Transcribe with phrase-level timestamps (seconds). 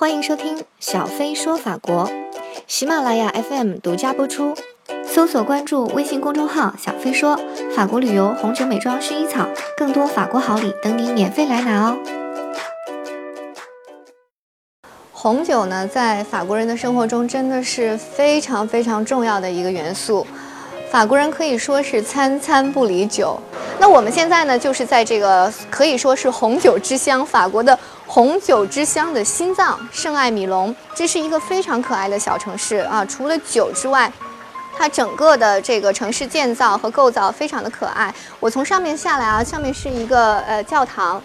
[0.00, 2.10] 欢迎收听小飞说法国，
[2.66, 4.54] 喜马拉雅 FM 独家播出。
[5.06, 7.38] 搜索关注微信公众号“小飞说
[7.76, 11.98] 法国旅游、红酒、美妆、薰衣草”，更多法国好礼等你免费来拿哦。
[15.12, 20.26] 红酒呢，在法国人的生活中真的是非常非常重要的一个元素。
[20.90, 23.38] 法国人可以说是餐餐不离酒。
[23.80, 27.76] 那我们现在呢，就是在这个可以说是红酒之乡——法国的
[28.06, 30.76] 红酒之乡的心脏圣艾米隆。
[30.94, 33.02] 这是一个非常可爱的小城市啊！
[33.06, 34.12] 除了酒之外，
[34.76, 38.14] 它整个的这个城市建造和构造非常的可爱。
[38.38, 41.18] 我从上面下来啊，上面是一个呃教堂，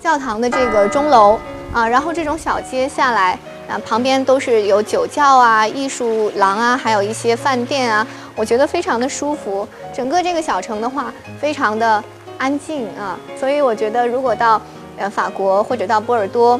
[0.00, 1.38] 教堂的这个钟楼
[1.74, 8.06] 啊，然后这种小街下来啊，旁边都是有酒窖啊、艺术廊啊，还有一些饭店啊。
[8.38, 12.02] 我觉得非常的舒服，整个这个小城的话，非常的
[12.38, 14.62] 安静啊，所以我觉得如果到
[14.96, 16.58] 呃法国或者到波尔多，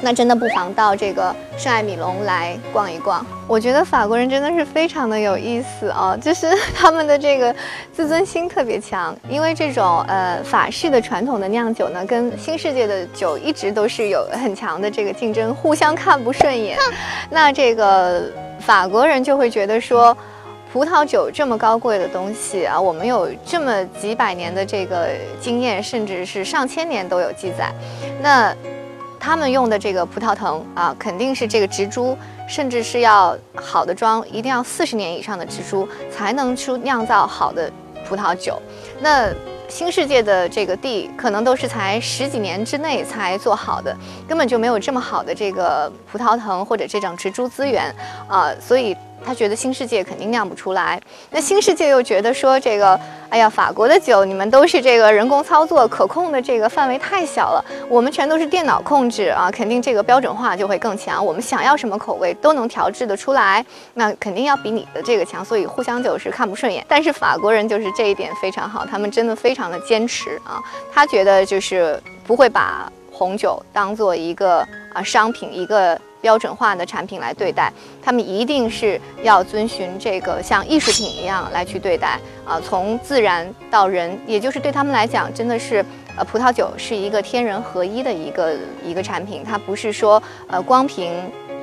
[0.00, 3.24] 那真的不妨到这个圣艾米隆来逛一逛。
[3.46, 7.54] 我觉得法国人真的是非常的有意思啊， 就是他们的这个
[7.92, 16.76] 自尊心特别强，因为这种呃法式的传统的酿酒呢，跟新世界的酒一直都是有很强的这个竞争，互相看不顺眼。
[17.30, 18.24] 那这个
[18.58, 20.16] 法国人就会觉得说。
[20.72, 27.70] 葡萄酒这么高贵的东西啊，我们有这么几百年的这个经验，甚至是上千年都有记载。
[28.22, 28.56] 那
[29.20, 32.16] 他们用的这个葡萄藤啊，肯定是这个植株，
[32.48, 37.70] 甚至是要好的庄，一定要四十年以上的植株才能出酿造好的
[38.08, 38.58] 葡萄酒。
[38.98, 39.28] 那
[39.68, 43.94] 新世界的这个地，可能都是才十几年之内才做好的，
[44.26, 47.94] 根本就没有这么好的这个葡萄藤或者这种植株资源
[48.26, 48.96] 啊，所以。
[49.24, 52.98] 他觉得新世界肯定酿不出来，那新世界又觉得说这个，
[53.30, 66.84] 哎呀，法国的酒你们都是这个人工操作，可控的这个范围太小了，我们全都是电脑控制啊，肯定这个标准化就会更强，我们想要什么口味都能调制的出来，那肯定要比你的这个强，所以互相就是看不顺眼。
[66.88, 70.60] 但是法国人就是这一点非常好，他们真的非常的坚持啊，
[70.92, 75.98] 他觉得就是不会把红酒当做一个啊商品一个。
[76.22, 77.70] 标准化的产品来对待，
[78.02, 85.84] 他们一定是要遵循这个像艺术品一样来去对待啊，从自然到人，也就是对他们来讲，真的是
[86.16, 91.12] 呃，葡萄酒是一个天人合一的一个一个产品，它不是说呃光凭。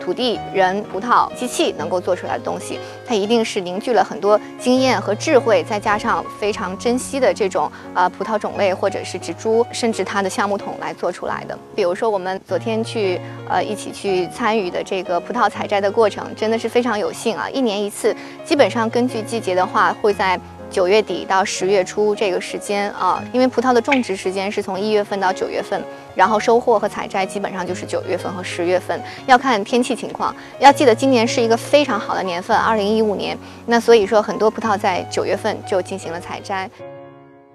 [0.09, 11.55] 土地、人、葡萄、机器能够做出来的东西，它一定是凝聚了很多经验和智慧，再加上非常珍惜的这种呃葡萄种类或者是植株，甚至它的橡木桶来做出来的。
[11.75, 17.47] 比如说，我们昨天去呃一起去参与的这个葡萄采摘的过程，真的是非常有幸啊！
[17.47, 20.39] 一年一次，基本上根据季节的话，会在。
[20.69, 25.83] 九月底到十月初这个时间啊，因为葡萄的种植时间是从一月份到九月份，
[26.15, 30.33] 然后收获和采摘基本上就是九月份和十月份，要看天气情况。
[30.59, 33.37] 要记得今年是一个非常好的年份，二零一五年。
[33.65, 36.69] 那所以说很多葡萄在九月份就进行了采摘。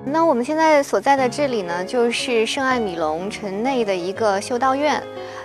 [0.04, 5.00] 那我们现在所在的这里呢，就是圣艾米隆城内的一个修道院。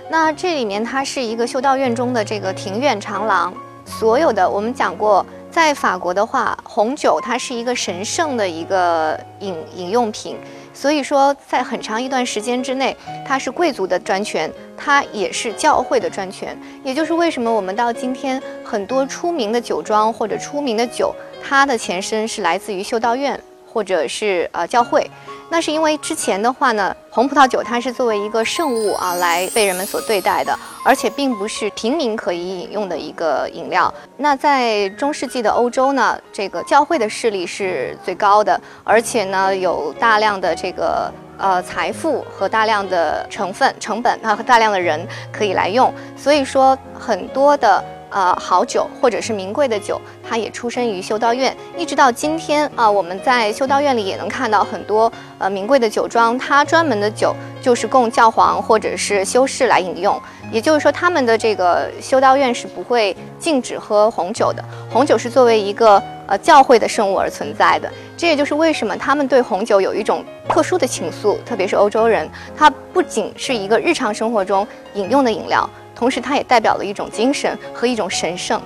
[0.09, 3.53] 那这里面它是一个修道院中的这个庭院长廊，
[3.85, 5.23] 所有的我们讲过。
[5.51, 10.37] 在法国的话，红酒它是一个神圣的一个饮饮用品，
[10.73, 12.95] 所以说在很长一段时间之内，
[13.25, 16.57] 它是贵族的专权，它也是教会的专权。
[16.83, 25.09] 也就是为什么我们到今天很多出名的酒庄或者出名的酒，它的前身是来自于修道院或者是呃教会。
[25.51, 33.91] 那是因为之前的话呢，红葡萄酒它是作为一个圣物啊来被人们所对待的，而且并不是平民可以饮用的一个饮料。
[34.15, 47.83] 那在中世纪的欧洲呢，这个教会的势力是最高的，而且呢有大量的这个呃财富和大量的成分成本啊和大量的人可以来用，所以说很多的。
[48.09, 60.19] 呃，好酒或者是名贵的酒，它也出身于修道院，一直到今天啊，我们在修道院里也能看到很多呃名贵的酒庄，它专门的酒就是供教皇或者是修士来饮用。
[60.51, 67.87] 也就是说，他们的这个修道院是不会禁止喝红酒的，红酒是作为一个呃教会的圣物而存在的。
[68.17, 75.69] 这也就是为什么他们对红酒有一种特殊的情愫，特别是欧洲人，它不仅是一个日常生活中饮用的饮料。
[75.99, 78.61] 同时，它也代表了一种精神和一种神圣。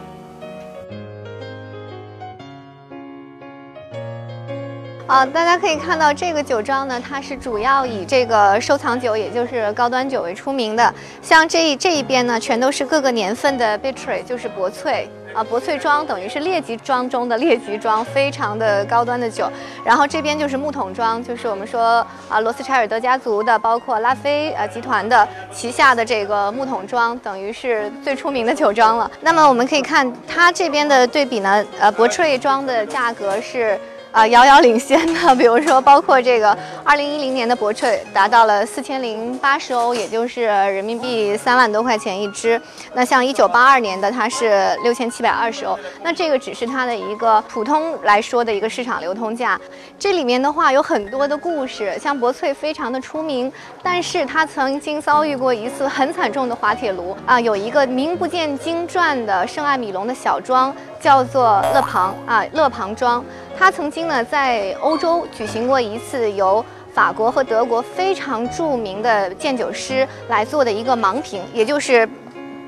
[5.06, 10.94] 啊，大家可以看到这个酒庄呢，它是主要以这个收藏酒，也就是高端酒为出名的。
[11.22, 19.52] 像这一这一边呢，全都是各个年份的 b i t r y 就是薄萃啊，薄萃庄等于是列级庄中的列级庄，非常的高端的酒。
[19.84, 29.12] 然后这边就是木桶庄，就是我们说啊，罗斯柴尔德家族的，包括拉菲呃集团的旗下的这个木桶庄，等于是最出名的酒庄了。
[29.20, 33.78] 那么我们可以看它这边的对比呢，呃，薄萃庄的价格是。
[34.14, 42.62] 啊，遥遥领先的， 比如说，包括这个二零一零年的博翠达到了四千零八十欧，也就是人民币三万多块钱一支。
[42.94, 45.76] 那像一九八二年的，它是六千七百二十欧。
[46.04, 49.60] 那这个只是它的一个普通来说的一个市场流通价。
[49.98, 53.52] 这里面的话有很多的故事，像博翠非常的出名，
[53.82, 60.72] 但是它曾经遭遇过一次很惨重的滑铁卢啊，有一个名不见经传的圣艾米隆的小庄。
[61.04, 63.22] 叫做勒庞啊，勒庞庄，
[63.60, 66.64] 它曾经呢在欧洲举行过一次由
[66.94, 72.08] 法国和德国非常著名的鉴酒师来做的一个盲评，也就是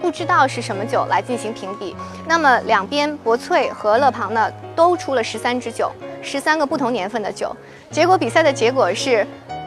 [0.01, 1.95] 不知道是什么酒来进行评比。
[2.27, 5.89] 那么两边博翠和勒庞呢都出了十三支酒，
[6.21, 7.55] 十三个不同年份的酒。
[7.89, 9.25] 结果比赛的结果是。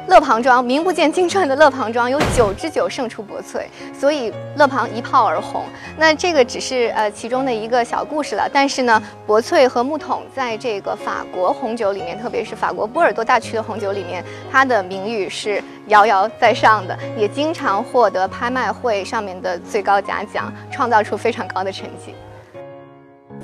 [0.08, 5.64] 乐庞庄名不见经传的乐庞庄有九支酒胜出博萃，所以乐庞一炮而红。
[5.98, 8.48] 那这个只是呃其中的一个小故事了。
[8.50, 22.14] 但是呢，博萃和木桶在这个法国红酒里面，特别是法国波尔多大区的红酒里面，它的名誉是遥遥在上的，也经常获得拍卖会上面的最高嘉奖，创造出非常高的成绩。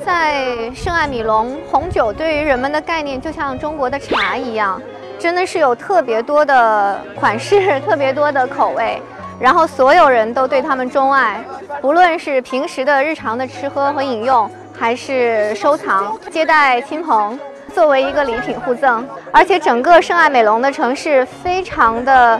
[0.02, 4.80] 在圣艾米隆，红酒对于人们的概念就像中国的茶一样。
[5.24, 9.00] 真的是有特别多的款式， 特别多的口味，
[9.40, 11.42] 然后所有人都对他们钟爱，
[11.80, 17.40] 不论是平时的日常的吃喝和饮用，还是收藏、接待亲朋，
[17.72, 19.08] 作为一个礼品互赠。
[19.32, 22.38] 而且整个圣爱美隆的城市非常的、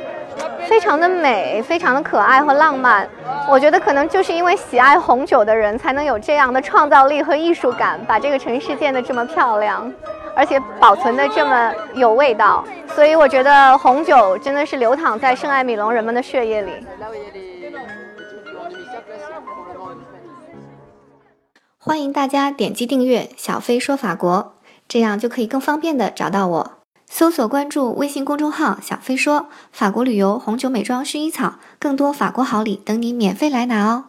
[0.68, 3.08] 非常的美，非常的可爱和浪漫。
[3.48, 9.90] 我觉得可能就是因为喜爱红酒的人，才能有这样的创造力和艺术感，把这个城市建得这么漂亮。
[10.36, 12.64] 而且保存的这么有味道，
[12.94, 16.72] 所以我觉得红酒真的是流淌在圣艾米隆人们的血液里。
[21.78, 24.54] 欢迎大家点击订阅“小飞说法国”，
[24.88, 26.72] 这样就可以更方便的找到我。
[27.10, 34.04] 搜索关注微信公众号“小飞说法国旅游红酒美妆薰衣草”，更多法国好礼等你免费来拿哦。